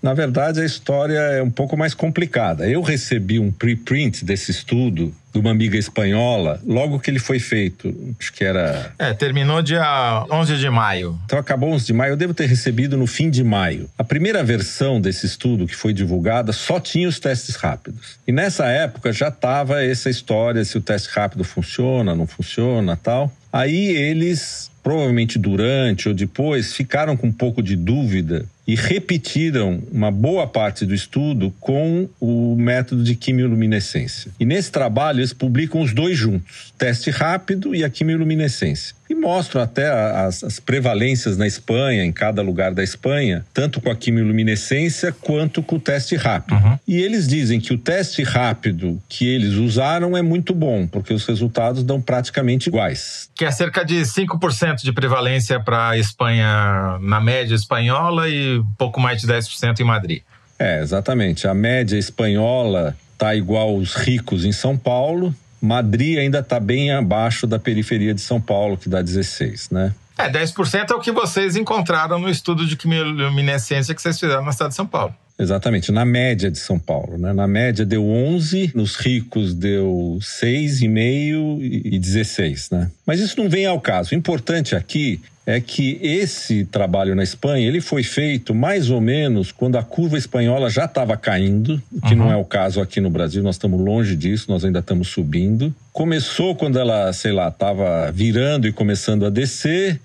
Na 0.03 0.15
verdade, 0.15 0.61
a 0.61 0.65
história 0.65 1.19
é 1.19 1.43
um 1.43 1.51
pouco 1.51 1.77
mais 1.77 1.95
complicada. 1.95 2.69
Eu 2.69 2.81
recebi 2.81 3.41
um 3.41 3.51
preprint 3.51 4.25
desse 4.25 4.51
estudo 4.53 5.13
de 5.37 5.41
uma 5.41 5.51
amiga 5.51 5.77
espanhola 5.77 6.61
logo 6.67 6.99
que 6.99 7.11
ele 7.11 7.19
foi 7.19 7.39
feito. 7.39 7.95
Acho 8.19 8.33
que 8.33 8.43
era. 8.43 8.93
É, 8.99 9.13
terminou 9.13 9.61
dia 9.63 10.27
11 10.31 10.57
de 10.57 10.71
maio. 10.71 11.19
Então 11.27 11.39
acabou 11.39 11.71
11 11.71 11.87
de 11.87 11.93
maio. 11.93 12.13
Eu 12.13 12.17
devo 12.17 12.33
ter 12.33 12.47
recebido 12.47 12.97
no 12.97 13.07
fim 13.07 13.29
de 13.29 13.45
maio. 13.45 13.89
A 13.99 14.05
primeira 14.05 14.43
versão 14.43 15.01
desse 15.01 15.27
estudo 15.27 15.67
que 15.67 15.77
foi 15.77 15.93
divulgada 15.93 16.53
só 16.53 16.81
tinha 16.81 17.07
os 17.07 17.21
testes 17.21 17.55
rápidos. 17.57 18.19
E 18.27 18.33
nessa 18.33 18.67
época 18.67 19.13
já 19.13 19.29
estava 19.29 19.83
essa 19.83 20.09
história 20.09 20.65
se 20.65 20.79
o 20.79 20.81
teste 20.81 21.11
rápido 21.11 21.45
funciona, 21.45 22.15
não 22.15 22.27
funciona, 22.27 22.97
tal. 22.97 23.31
Aí 23.53 23.89
eles 23.89 24.71
provavelmente 24.87 25.37
durante 25.37 26.09
ou 26.09 26.15
depois, 26.15 26.73
ficaram 26.73 27.17
com 27.17 27.27
um 27.27 27.33
pouco 27.33 27.61
de 27.61 27.75
dúvida 27.75 28.47
e 28.67 28.75
repetiram 28.75 29.81
uma 29.93 30.11
boa 30.11 30.47
parte 30.47 30.85
do 30.85 30.95
estudo 30.95 31.55
com 31.61 32.09
o 32.21 32.57
método 32.57 33.05
de 33.05 33.15
quimioluminescência. 33.15 34.33
E 34.41 34.45
nesse 34.45 34.73
trabalho 34.73 35.21
eles 35.21 35.33
publicam 35.33 35.81
os 35.81 35.95
dois 35.95 36.19
juntos, 36.19 36.75
teste 36.77 37.11
rápido 37.11 37.75
e 37.75 37.85
a 37.85 37.91
quimioluminescência. 37.91 38.97
E 39.09 39.15
mostram 39.15 39.63
até 39.63 39.89
as, 39.89 40.43
as 40.43 40.59
prevalências 40.59 41.37
na 41.37 41.47
Espanha, 41.47 42.05
em 42.05 42.13
cada 42.13 42.43
lugar 42.43 42.75
da 42.75 42.83
Espanha, 42.83 43.45
tanto 43.55 43.81
com 43.81 43.91
a 43.91 43.97
quimioluminescência 43.97 45.13
quanto 45.13 45.63
com 45.63 45.77
o 45.77 45.81
teste 45.81 46.17
rápido. 46.17 46.57
Uhum. 46.57 46.79
E 46.87 46.97
eles 47.01 47.27
dizem 47.27 47.61
que 47.61 47.73
o 47.73 47.79
teste 47.79 48.23
rápido 48.23 49.01
que 49.09 49.27
eles 49.27 49.55
usaram 49.55 50.17
é 50.17 50.23
muito 50.23 50.55
bom, 50.55 50.87
porque 50.87 51.15
os 51.15 51.25
resultados 51.25 51.85
dão 51.85 52.01
praticamente 52.01 52.69
iguais. 52.69 53.31
Que 53.35 53.45
é 53.45 53.51
cerca 53.51 53.85
de 53.85 54.01
5% 54.01 54.83
de 54.83 54.93
prevalência 54.93 55.61
para 55.61 55.91
a 55.91 55.99
Espanha 55.99 56.99
na 57.01 57.21
média 57.21 57.55
espanhola 57.55 58.29
e 58.29 58.63
pouco 58.77 59.01
mais 59.01 59.21
de 59.21 59.29
10% 59.29 59.81
em 59.81 59.85
Madrid. 59.85 60.23
É, 60.59 60.81
exatamente. 60.81 61.47
A 61.47 61.55
média 61.55 61.97
espanhola 61.97 62.97
está 63.13 63.35
igual 63.35 63.71
aos 63.71 63.95
ricos 63.95 64.45
em 64.45 64.53
São 64.53 64.77
Paulo. 64.77 65.35
Madrid 65.61 66.19
ainda 66.19 66.41
está 66.41 66.61
bem 66.61 66.91
abaixo 66.91 67.47
da 67.47 67.59
periferia 67.59 68.15
de 68.15 68.21
São 68.21 68.41
Paulo, 68.41 68.77
que 68.77 68.89
dá 68.89 69.03
16, 69.03 69.71
né? 69.71 69.95
É, 70.19 70.31
10% 70.31 70.91
é 70.91 70.95
o 70.95 71.01
que 71.01 71.13
vocês 71.13 71.57
encontraram 71.57 72.19
no 72.19 72.31
estudo 72.31 72.67
de 72.67 72.75
quimiluminescência 72.77 73.95
que 73.95 74.01
vocês 74.01 74.19
fizeram 74.19 74.43
na 74.43 74.53
cidade 74.53 74.71
de 74.71 74.77
São 74.77 74.87
Paulo. 74.87 75.15
Exatamente, 75.39 75.93
na 75.93 76.07
média 76.07 76.51
de 76.51 76.59
São 76.59 76.79
Paulo. 76.79 77.19
Né? 77.19 77.33
Na 77.35 77.47
média 77.47 77.85
deu 77.85 78.07
11, 78.07 78.73
nos 78.75 78.97
ricos 78.97 79.53
deu 79.53 80.19
6,5 80.21 81.59
e 81.61 81.99
16. 81.99 82.71
Né? 82.71 82.91
Mas 83.05 83.21
isso 83.21 83.39
não 83.39 83.49
vem 83.49 83.67
ao 83.67 83.79
caso. 83.79 84.13
O 84.13 84.15
importante 84.15 84.75
aqui 84.75 85.21
é 85.47 85.61
que 85.61 86.01
esse 86.03 86.65
trabalho 86.65 87.15
na 87.15 87.23
Espanha 87.23 87.69
ele 87.69 87.81
foi 87.81 88.03
feito 88.03 88.53
mais 88.53 88.91
ou 88.91 89.01
menos 89.01 89.53
quando 89.53 89.77
a 89.79 89.83
curva 89.83 90.19
espanhola 90.19 90.69
já 90.69 90.87
estava 90.87 91.17
caindo, 91.17 91.81
que 92.05 92.15
uhum. 92.15 92.19
não 92.19 92.33
é 92.33 92.37
o 92.37 92.45
caso 92.45 92.81
aqui 92.81 93.01
no 93.01 93.09
Brasil, 93.09 93.45
nós 93.45 93.55
estamos 93.55 93.81
longe 93.81 94.17
disso, 94.17 94.47
nós 94.49 94.65
ainda 94.65 94.81
estamos 94.81 95.07
subindo. 95.09 95.73
Começou 95.93 96.57
quando 96.57 96.81
ela, 96.81 97.13
sei 97.13 97.31
lá, 97.31 97.47
estava 97.47 98.11
virando 98.11 98.67
e 98.67 98.73
começando 98.73 99.25
a 99.25 99.31
descer 99.31 100.01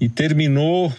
e 0.00 0.08
terminou 0.08 0.92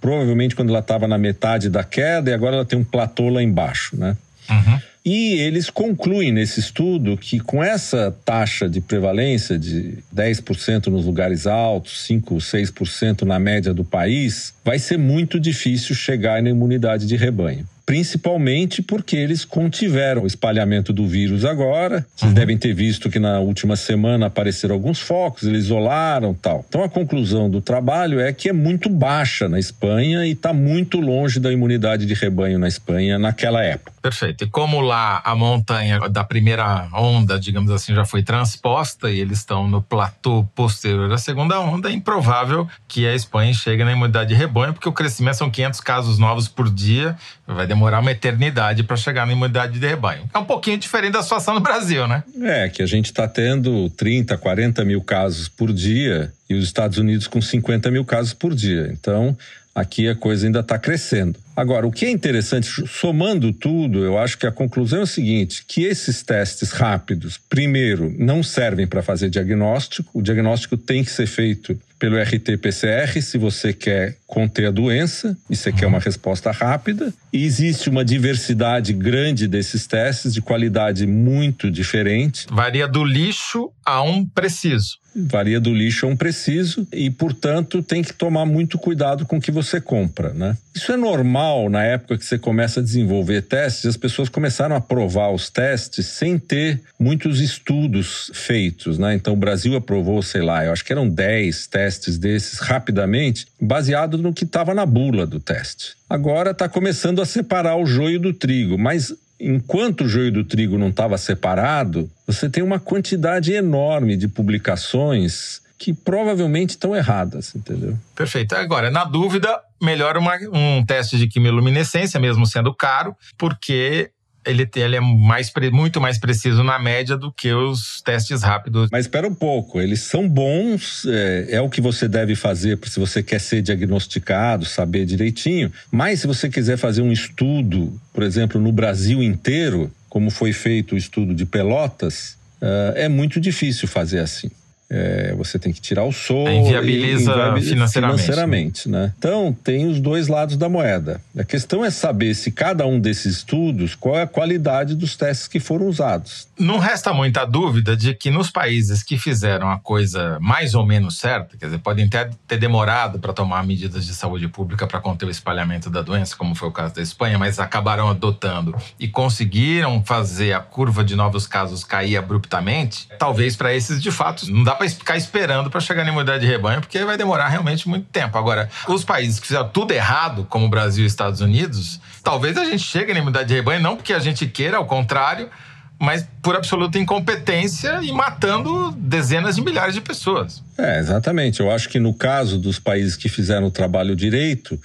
provavelmente 0.00 0.56
quando 0.56 0.70
ela 0.70 0.80
estava 0.80 1.06
na 1.06 1.16
metade 1.16 1.68
da 1.68 1.84
queda 1.84 2.30
e 2.30 2.34
agora 2.34 2.56
ela 2.56 2.64
tem 2.64 2.78
um 2.78 2.84
platô 2.84 3.28
lá 3.28 3.42
embaixo, 3.42 3.96
né? 3.96 4.16
Uhum. 4.50 4.80
E 5.10 5.40
eles 5.40 5.70
concluem 5.70 6.30
nesse 6.30 6.60
estudo 6.60 7.16
que 7.16 7.40
com 7.40 7.64
essa 7.64 8.14
taxa 8.26 8.68
de 8.68 8.78
prevalência 8.78 9.58
de 9.58 10.00
10% 10.14 10.88
nos 10.88 11.06
lugares 11.06 11.46
altos, 11.46 12.02
5, 12.02 12.34
6% 12.34 13.22
na 13.22 13.38
média 13.38 13.72
do 13.72 13.82
país, 13.82 14.52
vai 14.68 14.78
ser 14.78 14.98
muito 14.98 15.40
difícil 15.40 15.94
chegar 15.94 16.42
na 16.42 16.50
imunidade 16.50 17.06
de 17.06 17.16
rebanho 17.16 17.66
principalmente 17.88 18.82
porque 18.82 19.16
eles 19.16 19.46
contiveram 19.46 20.24
o 20.24 20.26
espalhamento 20.26 20.92
do 20.92 21.06
vírus 21.06 21.42
agora. 21.42 22.06
Vocês 22.14 22.28
uhum. 22.28 22.34
devem 22.34 22.58
ter 22.58 22.74
visto 22.74 23.08
que 23.08 23.18
na 23.18 23.40
última 23.40 23.76
semana 23.76 24.26
apareceram 24.26 24.74
alguns 24.74 25.00
focos, 25.00 25.44
eles 25.44 25.64
isolaram 25.64 26.34
tal. 26.34 26.66
Então 26.68 26.84
a 26.84 26.88
conclusão 26.90 27.48
do 27.48 27.62
trabalho 27.62 28.20
é 28.20 28.30
que 28.30 28.50
é 28.50 28.52
muito 28.52 28.90
baixa 28.90 29.48
na 29.48 29.58
Espanha 29.58 30.26
e 30.26 30.32
está 30.32 30.52
muito 30.52 31.00
longe 31.00 31.40
da 31.40 31.50
imunidade 31.50 32.04
de 32.04 32.12
rebanho 32.12 32.58
na 32.58 32.68
Espanha 32.68 33.18
naquela 33.18 33.64
época. 33.64 33.90
Perfeito. 34.02 34.44
E 34.44 34.50
como 34.50 34.82
lá 34.82 35.22
a 35.24 35.34
montanha 35.34 35.98
da 36.10 36.22
primeira 36.22 36.88
onda, 36.92 37.40
digamos 37.40 37.70
assim, 37.70 37.94
já 37.94 38.04
foi 38.04 38.22
transposta 38.22 39.10
e 39.10 39.18
eles 39.18 39.38
estão 39.38 39.66
no 39.66 39.80
platô 39.80 40.46
posterior 40.54 41.10
à 41.10 41.16
segunda 41.16 41.58
onda, 41.58 41.88
é 41.88 41.92
improvável 41.92 42.68
que 42.86 43.06
a 43.06 43.14
Espanha 43.14 43.54
chegue 43.54 43.82
na 43.82 43.92
imunidade 43.92 44.28
de 44.28 44.34
rebanho, 44.34 44.57
porque 44.72 44.88
o 44.88 44.92
crescimento 44.92 45.36
são 45.36 45.50
500 45.50 45.80
casos 45.80 46.18
novos 46.18 46.48
por 46.48 46.70
dia, 46.70 47.16
vai 47.46 47.66
demorar 47.66 47.88
demorar 47.88 48.00
uma 48.00 48.10
eternidade 48.10 48.82
para 48.82 48.96
chegar 48.96 49.26
na 49.26 49.32
imunidade 49.32 49.78
de 49.78 49.86
rebanho. 49.86 50.28
É 50.32 50.38
um 50.38 50.44
pouquinho 50.44 50.78
diferente 50.78 51.12
da 51.12 51.22
situação 51.22 51.54
no 51.54 51.60
Brasil, 51.60 52.06
né? 52.06 52.22
É, 52.42 52.68
que 52.68 52.82
a 52.82 52.86
gente 52.86 53.06
está 53.06 53.26
tendo 53.26 53.88
30, 53.90 54.36
40 54.36 54.84
mil 54.84 55.00
casos 55.00 55.48
por 55.48 55.72
dia 55.72 56.32
e 56.48 56.54
os 56.54 56.64
Estados 56.64 56.98
Unidos 56.98 57.26
com 57.26 57.40
50 57.40 57.90
mil 57.90 58.04
casos 58.04 58.34
por 58.34 58.54
dia. 58.54 58.90
Então, 58.92 59.36
aqui 59.74 60.08
a 60.08 60.14
coisa 60.14 60.46
ainda 60.46 60.60
está 60.60 60.78
crescendo. 60.78 61.38
Agora, 61.56 61.86
o 61.86 61.90
que 61.90 62.06
é 62.06 62.10
interessante, 62.10 62.68
somando 62.86 63.52
tudo, 63.52 64.04
eu 64.04 64.18
acho 64.18 64.38
que 64.38 64.46
a 64.46 64.52
conclusão 64.52 65.00
é 65.00 65.02
o 65.02 65.06
seguinte: 65.06 65.64
que 65.66 65.84
esses 65.84 66.22
testes 66.22 66.70
rápidos, 66.70 67.38
primeiro, 67.48 68.14
não 68.18 68.42
servem 68.42 68.86
para 68.86 69.02
fazer 69.02 69.30
diagnóstico. 69.30 70.10
O 70.12 70.22
diagnóstico 70.22 70.76
tem 70.76 71.02
que 71.02 71.10
ser 71.10 71.26
feito 71.26 71.78
pelo 71.98 72.16
RT-PCR 72.16 73.20
se 73.20 73.36
você 73.36 73.72
quer 73.72 74.16
conter 74.26 74.66
a 74.66 74.70
doença 74.70 75.36
e 75.50 75.56
você 75.56 75.72
quer 75.72 75.86
uma 75.86 75.98
resposta 75.98 76.50
rápida. 76.50 77.12
E 77.32 77.44
existe 77.44 77.90
uma 77.90 78.04
diversidade 78.04 78.92
grande 78.92 79.48
desses 79.48 79.86
testes, 79.86 80.32
de 80.32 80.40
qualidade 80.40 81.06
muito 81.06 81.70
diferente. 81.70 82.46
Varia 82.50 82.86
do 82.86 83.04
lixo 83.04 83.70
a 83.84 84.02
um 84.02 84.24
preciso. 84.24 84.98
Varia 85.18 85.60
do 85.60 85.74
lixo 85.74 86.06
a 86.06 86.08
um 86.08 86.16
preciso 86.16 86.86
e, 86.92 87.10
portanto, 87.10 87.82
tem 87.82 88.02
que 88.02 88.12
tomar 88.12 88.46
muito 88.46 88.78
cuidado 88.78 89.26
com 89.26 89.38
o 89.38 89.40
que 89.40 89.50
você 89.50 89.80
compra, 89.80 90.32
né? 90.32 90.56
Isso 90.74 90.92
é 90.92 90.96
normal 90.96 91.68
na 91.68 91.82
época 91.82 92.16
que 92.16 92.24
você 92.24 92.38
começa 92.38 92.80
a 92.80 92.82
desenvolver 92.82 93.42
testes, 93.42 93.86
as 93.86 93.96
pessoas 93.96 94.28
começaram 94.28 94.76
a 94.76 94.80
provar 94.80 95.30
os 95.30 95.50
testes 95.50 96.06
sem 96.06 96.38
ter 96.38 96.80
muitos 96.98 97.40
estudos 97.40 98.30
feitos, 98.32 98.98
né? 98.98 99.14
Então 99.14 99.34
o 99.34 99.36
Brasil 99.36 99.74
aprovou, 99.76 100.22
sei 100.22 100.42
lá, 100.42 100.64
eu 100.64 100.72
acho 100.72 100.84
que 100.84 100.92
eram 100.92 101.08
10 101.08 101.66
testes 101.66 102.18
desses 102.18 102.58
rapidamente, 102.60 103.46
baseado 103.60 104.16
no 104.18 104.32
que 104.32 104.44
estava 104.44 104.74
na 104.74 104.86
bula 104.86 105.26
do 105.26 105.40
teste. 105.40 105.96
Agora 106.08 106.52
está 106.52 106.68
começando 106.68 107.20
a 107.20 107.26
separar 107.26 107.76
o 107.76 107.84
joio 107.84 108.18
do 108.18 108.32
trigo, 108.32 108.78
mas 108.78 109.12
enquanto 109.40 110.02
o 110.02 110.08
joio 110.08 110.32
do 110.32 110.44
trigo 110.44 110.78
não 110.78 110.88
estava 110.88 111.16
separado, 111.16 112.10
você 112.26 112.48
tem 112.48 112.62
uma 112.62 112.78
quantidade 112.78 113.52
enorme 113.52 114.16
de 114.16 114.28
publicações 114.28 115.60
que 115.78 115.94
provavelmente 115.94 116.70
estão 116.70 116.94
erradas, 116.94 117.54
entendeu? 117.54 117.96
Perfeito. 118.14 118.54
Agora, 118.56 118.90
na 118.90 119.04
dúvida, 119.04 119.60
melhor 119.80 120.16
uma, 120.16 120.36
um 120.52 120.84
teste 120.84 121.16
de 121.16 121.28
quimiluminescência, 121.28 122.18
mesmo 122.18 122.44
sendo 122.46 122.74
caro, 122.74 123.14
porque 123.38 124.10
ele, 124.48 124.68
ele 124.76 124.96
é 124.96 125.00
mais, 125.00 125.52
muito 125.70 126.00
mais 126.00 126.18
preciso 126.18 126.62
na 126.62 126.78
média 126.78 127.16
do 127.16 127.30
que 127.30 127.52
os 127.52 128.00
testes 128.02 128.42
rápidos. 128.42 128.88
Mas 128.90 129.04
espera 129.04 129.28
um 129.28 129.34
pouco, 129.34 129.80
eles 129.80 130.00
são 130.00 130.28
bons, 130.28 131.04
é, 131.06 131.48
é 131.50 131.60
o 131.60 131.68
que 131.68 131.80
você 131.80 132.08
deve 132.08 132.34
fazer 132.34 132.78
se 132.88 132.98
você 132.98 133.22
quer 133.22 133.40
ser 133.40 133.60
diagnosticado, 133.60 134.64
saber 134.64 135.04
direitinho. 135.04 135.70
Mas 135.90 136.20
se 136.20 136.26
você 136.26 136.48
quiser 136.48 136.78
fazer 136.78 137.02
um 137.02 137.12
estudo, 137.12 137.92
por 138.12 138.22
exemplo, 138.22 138.60
no 138.60 138.72
Brasil 138.72 139.22
inteiro, 139.22 139.92
como 140.08 140.30
foi 140.30 140.52
feito 140.52 140.94
o 140.94 140.98
estudo 140.98 141.34
de 141.34 141.44
Pelotas, 141.44 142.38
uh, 142.62 142.96
é 142.96 143.08
muito 143.08 143.38
difícil 143.38 143.86
fazer 143.86 144.20
assim. 144.20 144.50
É, 144.90 145.34
você 145.36 145.58
tem 145.58 145.72
que 145.72 145.80
tirar 145.80 146.04
o 146.04 146.12
sol. 146.12 146.48
Inviabiliza, 146.48 147.30
inviabiliza 147.30 147.70
financeiramente. 147.70 148.22
financeiramente 148.22 148.88
né? 148.88 149.12
Então, 149.18 149.56
tem 149.62 149.86
os 149.86 150.00
dois 150.00 150.28
lados 150.28 150.56
da 150.56 150.68
moeda. 150.68 151.20
A 151.38 151.44
questão 151.44 151.84
é 151.84 151.90
saber 151.90 152.34
se 152.34 152.50
cada 152.50 152.86
um 152.86 152.98
desses 152.98 153.36
estudos, 153.36 153.94
qual 153.94 154.16
é 154.16 154.22
a 154.22 154.26
qualidade 154.26 154.94
dos 154.94 155.16
testes 155.16 155.46
que 155.46 155.60
foram 155.60 155.86
usados. 155.86 156.48
Não 156.58 156.78
resta 156.78 157.12
muita 157.12 157.44
dúvida 157.44 157.96
de 157.96 158.14
que 158.14 158.30
nos 158.30 158.50
países 158.50 159.02
que 159.02 159.18
fizeram 159.18 159.70
a 159.70 159.78
coisa 159.78 160.38
mais 160.40 160.74
ou 160.74 160.86
menos 160.86 161.18
certa, 161.18 161.56
quer 161.56 161.66
dizer, 161.66 161.78
podem 161.78 162.08
ter, 162.08 162.30
ter 162.46 162.58
demorado 162.58 163.18
para 163.18 163.32
tomar 163.32 163.64
medidas 163.64 164.06
de 164.06 164.14
saúde 164.14 164.48
pública 164.48 164.86
para 164.86 165.00
conter 165.00 165.26
o 165.26 165.30
espalhamento 165.30 165.90
da 165.90 166.00
doença, 166.00 166.34
como 166.36 166.54
foi 166.54 166.68
o 166.68 166.72
caso 166.72 166.94
da 166.94 167.02
Espanha, 167.02 167.38
mas 167.38 167.58
acabaram 167.58 168.08
adotando 168.08 168.74
e 168.98 169.06
conseguiram 169.06 170.02
fazer 170.02 170.52
a 170.52 170.60
curva 170.60 171.04
de 171.04 171.14
novos 171.14 171.46
casos 171.46 171.84
cair 171.84 172.16
abruptamente, 172.16 173.08
talvez 173.18 173.54
para 173.54 173.74
esses 173.74 174.02
de 174.02 174.10
fato 174.10 174.50
não 174.50 174.64
dá 174.64 174.77
para 174.78 174.88
ficar 174.88 175.16
esperando 175.16 175.70
para 175.70 175.80
chegar 175.80 176.04
na 176.04 176.10
imunidade 176.10 176.40
de 176.40 176.46
rebanho, 176.46 176.80
porque 176.80 177.04
vai 177.04 177.16
demorar 177.16 177.48
realmente 177.48 177.88
muito 177.88 178.06
tempo. 178.06 178.38
Agora, 178.38 178.70
os 178.86 179.04
países 179.04 179.38
que 179.40 179.48
fizeram 179.48 179.68
tudo 179.68 179.92
errado, 179.92 180.46
como 180.48 180.66
o 180.66 180.68
Brasil 180.68 181.04
e 181.04 181.06
Estados 181.06 181.40
Unidos, 181.40 182.00
talvez 182.22 182.56
a 182.56 182.64
gente 182.64 182.82
chegue 182.82 183.12
na 183.12 183.18
imunidade 183.18 183.48
de 183.48 183.54
rebanho, 183.54 183.80
não 183.80 183.96
porque 183.96 184.12
a 184.12 184.18
gente 184.18 184.46
queira, 184.46 184.76
ao 184.76 184.86
contrário, 184.86 185.50
mas 185.98 186.24
por 186.40 186.54
absoluta 186.54 186.98
incompetência 186.98 188.00
e 188.02 188.12
matando 188.12 188.92
dezenas 188.92 189.56
de 189.56 189.62
milhares 189.62 189.94
de 189.94 190.00
pessoas. 190.00 190.62
É, 190.78 190.98
exatamente. 191.00 191.60
Eu 191.60 191.70
acho 191.70 191.88
que 191.88 191.98
no 191.98 192.14
caso 192.14 192.56
dos 192.58 192.78
países 192.78 193.16
que 193.16 193.28
fizeram 193.28 193.66
o 193.66 193.70
trabalho 193.70 194.14
direito, 194.14 194.80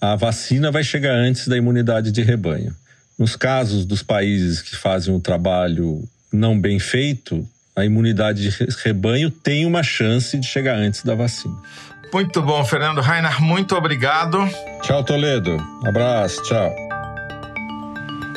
a 0.00 0.14
vacina 0.14 0.70
vai 0.70 0.84
chegar 0.84 1.12
antes 1.12 1.48
da 1.48 1.56
imunidade 1.56 2.12
de 2.12 2.22
rebanho. 2.22 2.74
Nos 3.18 3.34
casos 3.34 3.84
dos 3.84 4.00
países 4.00 4.62
que 4.62 4.76
fazem 4.76 5.12
o 5.12 5.18
trabalho 5.18 6.08
não 6.32 6.58
bem 6.58 6.78
feito, 6.78 7.46
a 7.78 7.84
imunidade 7.84 8.50
de 8.50 8.66
rebanho 8.84 9.30
tem 9.30 9.64
uma 9.64 9.82
chance 9.82 10.36
de 10.38 10.46
chegar 10.46 10.76
antes 10.76 11.02
da 11.04 11.14
vacina. 11.14 11.56
Muito 12.12 12.42
bom, 12.42 12.64
Fernando 12.64 13.00
Rainer, 13.00 13.40
muito 13.40 13.76
obrigado. 13.76 14.38
Tchau, 14.82 15.04
Toledo. 15.04 15.56
Abraço, 15.86 16.42
tchau. 16.42 16.74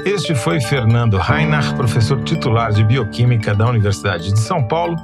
Este 0.05 0.35
foi 0.35 0.59
Fernando 0.59 1.17
Rainer, 1.17 1.75
professor 1.75 2.21
titular 2.23 2.73
de 2.73 2.83
Bioquímica 2.83 3.53
da 3.53 3.67
Universidade 3.67 4.33
de 4.33 4.39
São 4.39 4.67
Paulo 4.67 4.95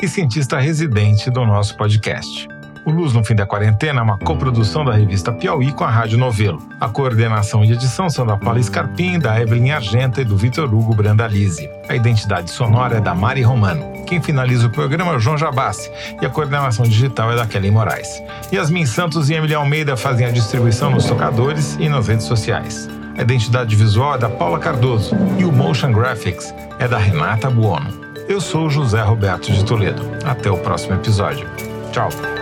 e 0.00 0.08
cientista 0.08 0.58
residente 0.58 1.30
do 1.30 1.44
nosso 1.44 1.76
podcast. 1.76 2.48
Luz 2.90 3.12
no 3.12 3.24
Fim 3.24 3.34
da 3.34 3.46
Quarentena 3.46 4.00
é 4.00 4.02
uma 4.02 4.18
coprodução 4.18 4.84
da 4.84 4.94
revista 4.94 5.32
Piauí 5.32 5.72
com 5.72 5.84
a 5.84 5.90
Rádio 5.90 6.18
Novelo. 6.18 6.62
A 6.80 6.88
coordenação 6.88 7.64
e 7.64 7.72
edição 7.72 8.10
são 8.10 8.26
da 8.26 8.36
Paula 8.36 8.62
Scarpim, 8.62 9.18
da 9.18 9.40
Evelyn 9.40 9.70
Argenta 9.70 10.20
e 10.20 10.24
do 10.24 10.36
Vitor 10.36 10.72
Hugo 10.72 10.94
Brandalize. 10.94 11.68
A 11.88 11.94
identidade 11.94 12.50
sonora 12.50 12.98
é 12.98 13.00
da 13.00 13.14
Mari 13.14 13.42
Romano. 13.42 14.04
Quem 14.06 14.20
finaliza 14.20 14.66
o 14.66 14.70
programa 14.70 15.12
é 15.12 15.16
o 15.16 15.20
João 15.20 15.38
Jabassi 15.38 15.90
e 16.20 16.26
a 16.26 16.30
coordenação 16.30 16.84
digital 16.84 17.32
é 17.32 17.36
da 17.36 17.46
Kelly 17.46 17.70
Moraes. 17.70 18.22
Yasmin 18.52 18.86
Santos 18.86 19.30
e 19.30 19.34
Emília 19.34 19.58
Almeida 19.58 19.96
fazem 19.96 20.26
a 20.26 20.30
distribuição 20.30 20.90
nos 20.90 21.04
tocadores 21.04 21.76
e 21.78 21.88
nas 21.88 22.08
redes 22.08 22.26
sociais. 22.26 22.88
A 23.16 23.22
identidade 23.22 23.76
visual 23.76 24.14
é 24.14 24.18
da 24.18 24.28
Paula 24.28 24.58
Cardoso 24.58 25.16
e 25.38 25.44
o 25.44 25.52
Motion 25.52 25.92
Graphics 25.92 26.54
é 26.78 26.88
da 26.88 26.98
Renata 26.98 27.50
Buono. 27.50 28.00
Eu 28.28 28.40
sou 28.40 28.70
José 28.70 29.02
Roberto 29.02 29.52
de 29.52 29.64
Toledo. 29.64 30.02
Até 30.24 30.50
o 30.50 30.56
próximo 30.58 30.94
episódio. 30.94 31.46
Tchau. 31.92 32.39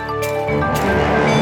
Thank 0.49 1.33
you. 1.33 1.38